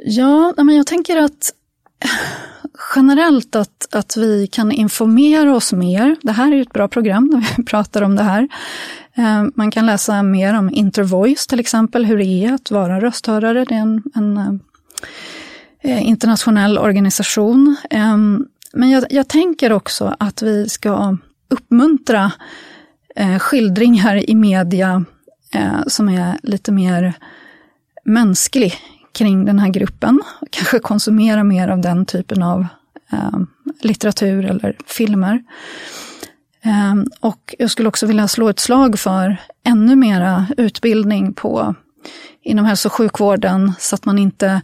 [0.04, 1.52] Ja, men jag tänker att
[2.96, 6.16] generellt att, att vi kan informera oss mer.
[6.22, 8.48] Det här är ett bra program när vi pratar om det här.
[9.14, 13.64] Eh, man kan läsa mer om Intervoice till exempel, hur det är att vara rösthörare.
[13.64, 14.60] Det är en, en
[15.80, 17.76] eh, internationell organisation.
[17.90, 21.16] Ehm, men jag, jag, tänker också att vi ska
[21.48, 22.32] uppmuntra
[23.16, 25.04] eh, skildringar i media
[25.54, 27.14] eh, som är lite mer
[28.04, 28.74] mänsklig
[29.12, 30.22] kring den här gruppen.
[30.50, 32.66] Kanske konsumera mer av den typen av
[33.12, 33.38] eh,
[33.80, 35.42] litteratur eller filmer.
[36.64, 41.74] Eh, och jag skulle också vilja slå ett slag för ännu mera utbildning på,
[42.42, 44.60] inom hälso och sjukvården så att man inte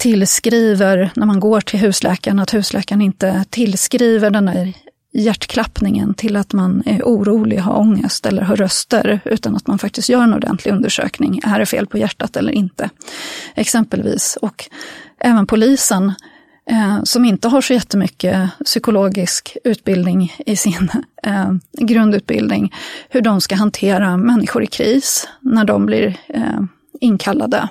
[0.00, 4.72] tillskriver, när man går till husläkaren, att husläkaren inte tillskriver den där
[5.12, 10.08] hjärtklappningen till att man är orolig, har ångest eller har röster, utan att man faktiskt
[10.08, 11.40] gör en ordentlig undersökning.
[11.44, 12.90] Är det fel på hjärtat eller inte?
[13.54, 14.38] Exempelvis.
[14.42, 14.68] Och
[15.20, 16.12] även polisen,
[16.70, 20.90] eh, som inte har så jättemycket psykologisk utbildning i sin
[21.22, 22.74] eh, grundutbildning,
[23.08, 26.60] hur de ska hantera människor i kris när de blir eh,
[27.00, 27.68] inkallade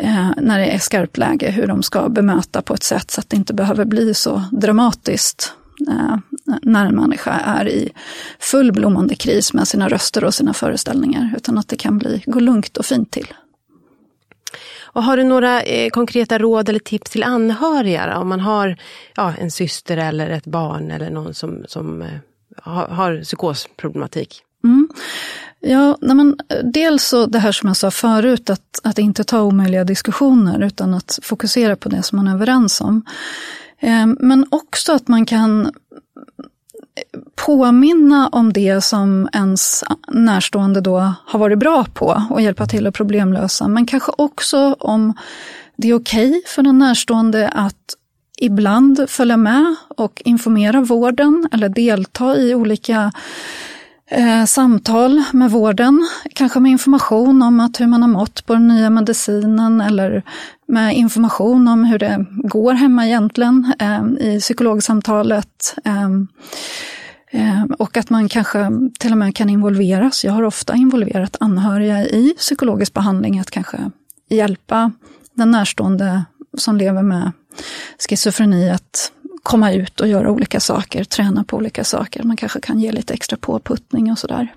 [0.00, 3.30] eh, när det är skarpt läge, hur de ska bemöta på ett sätt så att
[3.30, 5.52] det inte behöver bli så dramatiskt
[5.88, 6.16] eh,
[6.62, 7.92] när en människa är i
[8.38, 12.40] full blommande kris med sina röster och sina föreställningar, utan att det kan bli, gå
[12.40, 13.34] lugnt och fint till.
[14.92, 18.18] Och har du några eh, konkreta råd eller tips till anhöriga?
[18.18, 18.76] Om man har
[19.16, 22.08] ja, en syster eller ett barn eller någon som, som eh,
[22.56, 24.42] har, har psykosproblematik?
[24.64, 24.88] Mm.
[25.60, 29.24] Ja, nej men, eh, dels så det här som jag sa förut, att, att inte
[29.24, 33.02] ta omöjliga diskussioner utan att fokusera på det som man är överens om.
[33.80, 35.70] Eh, men också att man kan eh,
[37.46, 42.94] påminna om det som ens närstående då har varit bra på och hjälpa till att
[42.94, 43.68] problemlösa.
[43.68, 45.14] Men kanske också om
[45.76, 47.96] det är okej okay för den närstående att
[48.40, 53.12] ibland följa med och informera vården eller delta i olika
[54.10, 58.68] eh, samtal med vården, kanske med information om att hur man har mått på den
[58.68, 60.22] nya medicinen eller
[60.68, 65.76] med information om hur det går hemma egentligen eh, i psykologsamtalet.
[65.84, 66.04] Eh,
[67.30, 70.24] eh, och att man kanske till och med kan involveras.
[70.24, 73.90] Jag har ofta involverat anhöriga i psykologisk behandling, att kanske
[74.28, 74.92] hjälpa
[75.34, 76.24] den närstående
[76.58, 77.32] som lever med
[78.08, 79.12] schizofreni att
[79.42, 82.22] komma ut och göra olika saker, träna på olika saker.
[82.22, 84.48] Man kanske kan ge lite extra påputtning och sådär.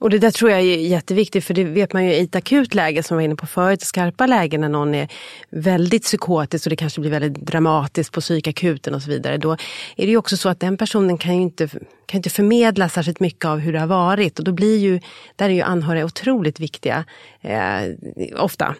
[0.00, 2.74] Och det där tror jag är jätteviktigt för det vet man ju i ett akut
[2.74, 5.08] läge som vi var inne på förut, skarpa lägen när någon är
[5.50, 9.36] väldigt psykotisk och det kanske blir väldigt dramatiskt på psykakuten och så vidare.
[9.36, 11.68] Då är det ju också så att den personen kan ju inte
[12.10, 14.38] kan inte förmedla särskilt mycket av hur det har varit.
[14.38, 15.00] Och då blir ju,
[15.36, 17.04] där är ju anhöriga otroligt viktiga,
[17.40, 17.82] eh,
[18.38, 18.74] ofta,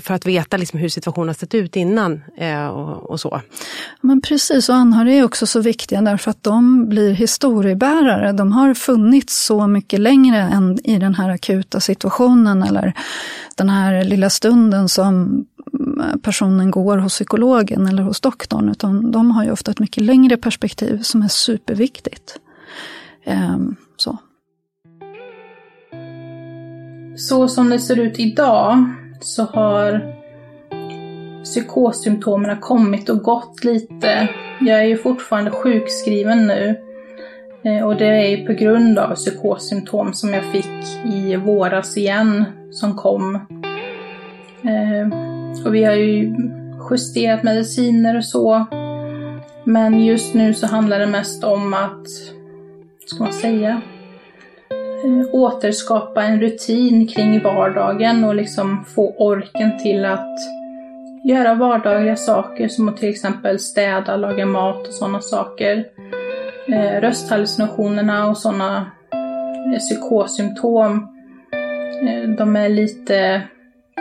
[0.00, 3.40] för att veta liksom hur situationen har sett ut innan eh, och, och, så.
[4.00, 8.32] Men precis, och anhöriga är också så viktiga därför att de blir historiebärare.
[8.32, 12.92] De har funnits så mycket längre än i den här akuta situationen eller
[13.56, 19.30] den här lilla stunden som mm, personen går hos psykologen eller hos doktorn, utan de
[19.30, 22.38] har ju ofta ett mycket längre perspektiv som är superviktigt.
[23.24, 24.18] Ehm, så.
[27.16, 28.84] Så som det ser ut idag
[29.20, 30.14] så har
[31.44, 34.28] psykossymptomen kommit och gått lite.
[34.60, 36.91] Jag är ju fortfarande sjukskriven nu.
[37.64, 42.96] Eh, och det är på grund av psykossymptom som jag fick i våras igen, som
[42.96, 43.34] kom.
[44.64, 45.18] Eh,
[45.66, 46.34] och vi har ju
[46.90, 48.66] justerat mediciner och så.
[49.64, 52.08] Men just nu så handlar det mest om att
[53.06, 53.80] ska man säga,
[55.04, 60.38] eh, återskapa en rutin kring vardagen och liksom få orken till att
[61.24, 65.84] göra vardagliga saker som att till exempel städa, laga mat och sådana saker.
[66.68, 68.86] Eh, rösthallucinationerna och sådana
[69.72, 71.08] eh, psykossymptom,
[72.06, 73.42] eh, de är lite,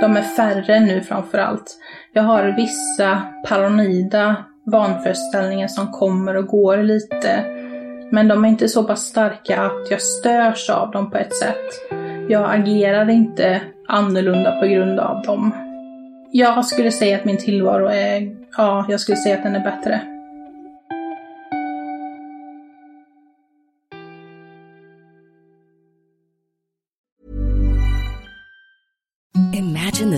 [0.02, 1.78] de är färre nu framför allt.
[2.14, 4.36] Jag har vissa paranoida
[4.66, 7.46] vanföreställningar som kommer och går lite
[8.12, 11.92] men de är inte så pass starka att jag störs av dem på ett sätt.
[12.30, 15.52] Jag agerar inte annorlunda på grund av dem.
[16.32, 20.11] Jag skulle säga att min tillvaro är, ja, jag skulle säga att den är bättre.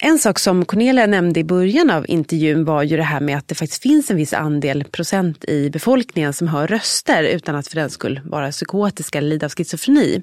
[0.00, 3.48] En sak som Cornelia nämnde i början av intervjun var ju det här med att
[3.48, 7.76] det faktiskt finns en viss andel procent i befolkningen som hör röster utan att för
[7.76, 10.22] den skull vara psykotiska eller lida av schizofreni.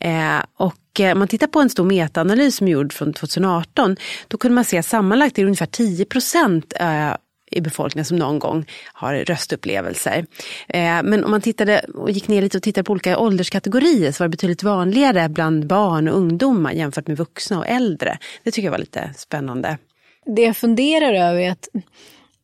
[0.00, 3.96] Eh, och eh, om man tittar på en stor metaanalys som är gjord från 2018,
[4.28, 7.14] då kunde man se att sammanlagt är det ungefär 10 procent eh,
[7.54, 10.26] i befolkningen som någon gång har röstupplevelser.
[10.68, 14.22] Eh, men om man tittade och gick ner lite och tittade på olika ålderskategorier så
[14.22, 18.18] var det betydligt vanligare bland barn och ungdomar jämfört med vuxna och äldre.
[18.42, 19.78] Det tycker jag var lite spännande.
[20.26, 21.68] Det jag funderar över är att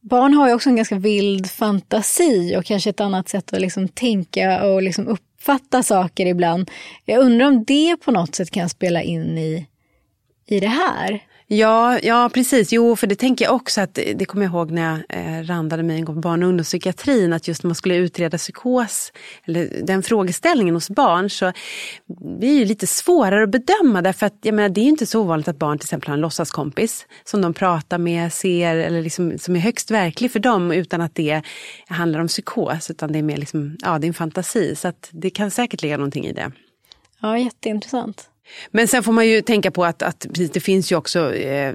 [0.00, 3.88] barn har ju också en ganska vild fantasi och kanske ett annat sätt att liksom
[3.88, 6.70] tänka och liksom uppfatta saker ibland.
[7.04, 9.66] Jag undrar om det på något sätt kan spela in i,
[10.46, 11.20] i det här?
[11.52, 12.72] Ja, ja precis.
[12.72, 15.82] Jo, för det tänker jag också att det kommer jag ihåg när jag eh, randade
[15.82, 19.12] mig en gång på barn och ungdomspsykiatrin att just när man skulle utreda psykos
[19.44, 21.52] eller den frågeställningen hos barn så
[22.40, 25.06] det är ju lite svårare att bedöma därför att jag menar, det är ju inte
[25.06, 29.02] så ovanligt att barn till exempel har en låtsaskompis som de pratar med, ser eller
[29.02, 31.42] liksom, som är högst verklig för dem utan att det
[31.88, 35.08] handlar om psykos utan det är mer liksom, ja, det är en fantasi så att
[35.12, 36.52] det kan säkert ligga någonting i det.
[37.20, 38.29] Ja, jätteintressant.
[38.70, 41.74] Men sen får man ju tänka på att, att det finns ju också eh,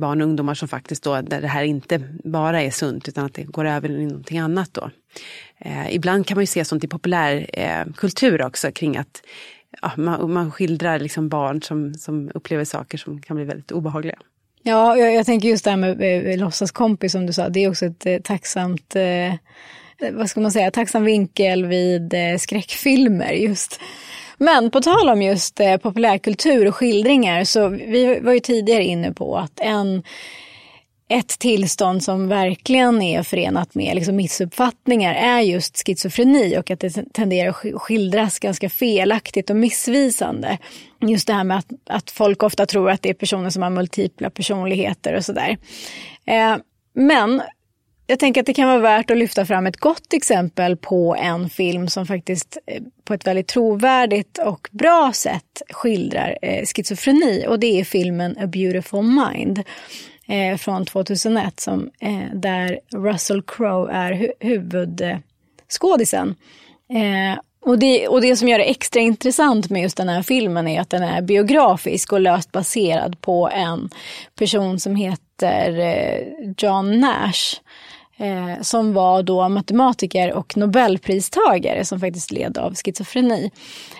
[0.00, 3.34] barn och ungdomar som faktiskt då, där det här inte bara är sunt utan att
[3.34, 4.90] det går över i någonting annat då.
[5.58, 9.22] Eh, ibland kan man ju se sånt i populärkultur eh, också kring att
[9.82, 14.18] ja, man, man skildrar liksom barn som, som upplever saker som kan bli väldigt obehagliga.
[14.62, 17.70] Ja, jag, jag tänker just det här med eh, låtsaskompis som du sa, det är
[17.70, 19.34] också ett eh, tacksamt eh,
[20.12, 23.80] vad ska man säga, tacksam vinkel vid eh, skräckfilmer just.
[24.38, 29.12] Men på tal om just eh, populärkultur och skildringar så vi var ju tidigare inne
[29.12, 30.02] på att en
[31.08, 37.12] ett tillstånd som verkligen är förenat med liksom missuppfattningar är just schizofreni och att det
[37.12, 40.58] tenderar att skildras ganska felaktigt och missvisande.
[41.00, 43.70] Just det här med att, att folk ofta tror att det är personer som har
[43.70, 45.56] multipla personligheter och sådär.
[46.26, 46.56] Eh,
[46.94, 47.42] men
[48.06, 51.50] jag tänker att det kan vara värt att lyfta fram ett gott exempel på en
[51.50, 57.60] film som faktiskt eh, på ett väldigt trovärdigt och bra sätt skildrar eh, schizofreni och
[57.60, 59.62] det är filmen A Beautiful Mind
[60.26, 61.90] eh, från 2001 som,
[62.34, 66.34] där Russell Crowe är hu huvudskådisen.
[67.60, 70.80] Och det, och det som gör det extra intressant med just den här filmen är
[70.80, 73.90] att den är biografisk och löst baserad på en
[74.38, 75.24] person som heter
[76.58, 77.60] John Nash
[78.16, 83.50] eh, som var då matematiker och nobelpristagare som faktiskt led av schizofreni.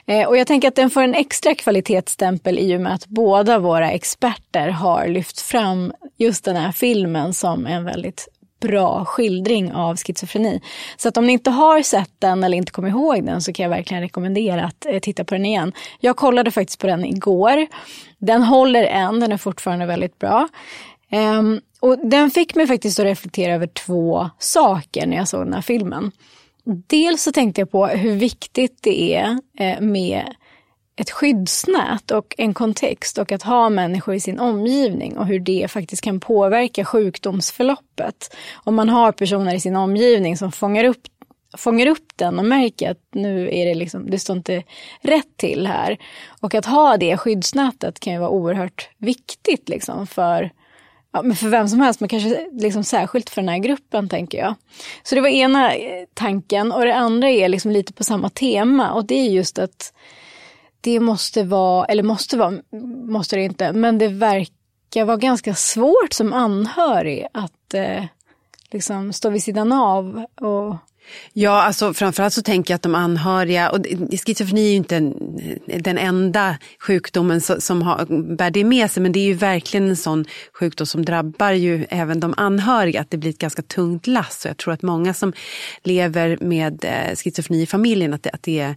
[0.07, 3.59] Eh, och jag tänker att den får en extra kvalitetsstämpel i och med att båda
[3.59, 8.29] våra experter har lyft fram just den här filmen som en väldigt
[8.61, 10.61] bra skildring av schizofreni.
[10.97, 13.63] Så att om ni inte har sett den eller inte kommer ihåg den så kan
[13.63, 15.73] jag verkligen rekommendera att eh, titta på den igen.
[16.01, 17.67] Jag kollade faktiskt på den igår.
[18.19, 20.49] Den håller än, den är fortfarande väldigt bra.
[21.13, 25.53] Um, och den fick mig faktiskt att reflektera över två saker när jag såg den
[25.53, 26.13] här filmen.
[26.87, 30.35] Dels så tänkte jag på hur viktigt det är eh, med
[30.97, 35.71] ett skyddsnät och en kontext och att ha människor i sin omgivning och hur det
[35.71, 38.37] faktiskt kan påverka sjukdomsförloppet.
[38.65, 41.03] Om man har personer i sin omgivning som fångar upp,
[41.57, 44.63] fångar upp den och märker att nu är det liksom, det står inte
[45.01, 45.99] rätt till här.
[46.41, 50.51] Och att ha det skyddsnätet kan ju vara oerhört viktigt liksom för
[51.15, 54.39] Ja, men för vem som helst, men kanske liksom särskilt för den här gruppen tänker
[54.39, 54.55] jag.
[55.03, 58.93] Så det var ena eh, tanken och det andra är liksom lite på samma tema
[58.93, 59.93] och det är just att
[60.81, 62.53] det måste vara, eller måste vara,
[63.09, 68.05] måste det inte, men det verkar vara ganska svårt som anhörig att eh,
[68.71, 70.77] liksom stå vid sidan av och
[71.33, 73.79] Ja, alltså framförallt så tänker jag att de anhöriga, och
[74.27, 75.13] schizofreni är ju inte
[75.81, 79.97] den enda sjukdomen som har, bär det med sig, men det är ju verkligen en
[79.97, 84.45] sån sjukdom som drabbar ju även de anhöriga, att det blir ett ganska tungt lass.
[84.45, 85.33] Och jag tror att många som
[85.83, 88.77] lever med eh, schizofreni i familjen, att det, att det är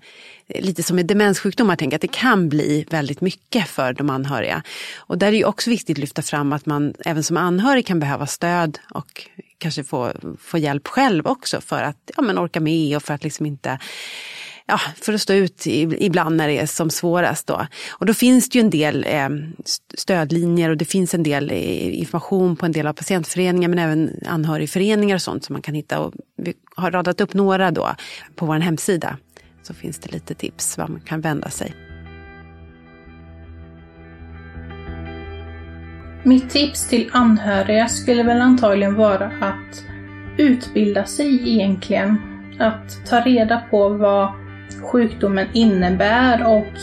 [0.62, 4.64] lite som med demenssjukdomar, tänker att det kan bli väldigt mycket för de anhöriga.
[4.98, 8.00] Och där är det också viktigt att lyfta fram att man även som anhörig kan
[8.00, 9.28] behöva stöd och
[9.58, 13.24] kanske få, få hjälp själv också för att ja, men orka med och för att
[13.24, 13.80] liksom inte
[14.68, 17.48] ja, för att stå ut ibland när det är som svårast.
[17.48, 17.68] Då.
[17.92, 19.30] Och då finns det ju en del eh,
[19.98, 24.24] stödlinjer och det finns en del eh, information på en del av patientföreningar men även
[24.26, 26.00] anhörigföreningar och sånt som man kan hitta.
[26.00, 27.96] Och vi har radat upp några då
[28.36, 29.18] på vår hemsida.
[29.64, 31.87] Så finns det lite tips var man kan vända sig.
[36.24, 39.84] Mitt tips till anhöriga skulle väl antagligen vara att
[40.38, 42.18] utbilda sig egentligen.
[42.60, 44.32] Att ta reda på vad
[44.92, 46.74] sjukdomen innebär och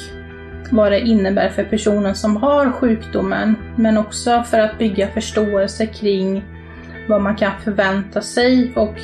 [0.71, 3.57] vad det innebär för personen som har sjukdomen.
[3.77, 6.45] Men också för att bygga förståelse kring
[7.09, 8.95] vad man kan förvänta sig och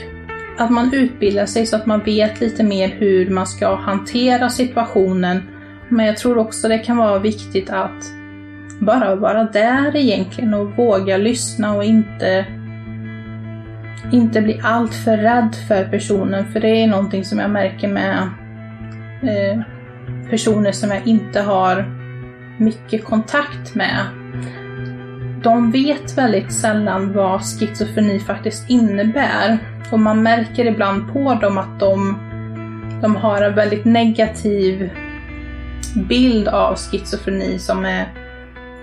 [0.59, 5.43] att man utbildar sig så att man vet lite mer hur man ska hantera situationen.
[5.89, 8.20] Men jag tror också det kan vara viktigt att
[8.81, 12.47] bara vara där egentligen och våga lyssna och inte
[14.13, 18.19] inte bli alltför rädd för personen, för det är någonting som jag märker med
[19.23, 19.61] eh,
[20.31, 21.85] personer som jag inte har
[22.59, 24.07] mycket kontakt med.
[25.43, 29.59] De vet väldigt sällan vad schizofreni faktiskt innebär
[29.93, 32.19] och man märker ibland på dem att de,
[33.03, 34.91] de har en väldigt negativ
[36.09, 38.20] bild av schizofreni som är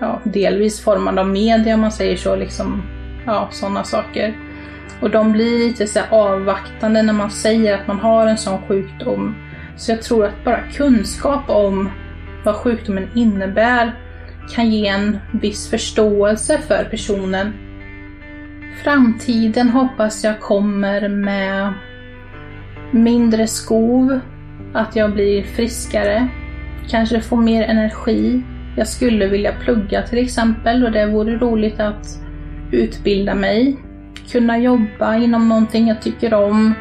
[0.00, 2.82] ja, delvis formad av media om man säger så, liksom,
[3.26, 4.36] ja, sådana saker.
[5.00, 9.34] Och de blir lite så avvaktande när man säger att man har en sån sjukdom.
[9.76, 11.90] Så jag tror att bara kunskap om
[12.44, 13.92] vad sjukdomen innebär
[14.54, 17.52] kan ge en viss förståelse för personen.
[18.82, 21.72] Framtiden hoppas jag kommer med
[22.90, 24.20] mindre skov,
[24.74, 26.28] att jag blir friskare,
[26.88, 28.42] kanske får mer energi,
[28.78, 32.06] jag skulle vilja plugga till exempel och det vore roligt att
[32.72, 33.76] utbilda mig,
[34.32, 36.74] kunna jobba inom någonting jag tycker om.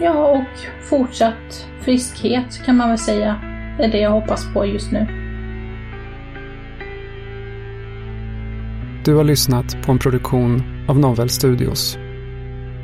[0.00, 3.40] Ja, och fortsatt friskhet kan man väl säga.
[3.78, 5.06] Är det jag hoppas på just nu.
[9.04, 11.98] Du har lyssnat på en produktion av Novel Studios.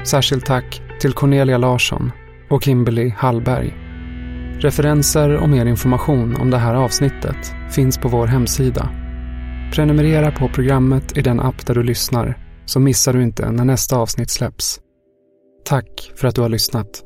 [0.05, 2.13] Särskilt tack till Cornelia Larsson
[2.49, 3.88] och Kimberly Hallberg.
[4.61, 8.91] Referenser och mer information om det här avsnittet finns på vår hemsida.
[9.73, 13.97] Prenumerera på programmet i den app där du lyssnar så missar du inte när nästa
[13.97, 14.81] avsnitt släpps.
[15.65, 17.03] Tack för att du har lyssnat.